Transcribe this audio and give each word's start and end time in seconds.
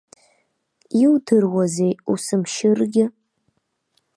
Иудыруазеи 1.01 1.93
усымшьыргьы. 2.11 3.05